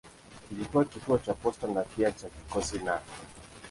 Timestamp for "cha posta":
1.17-1.67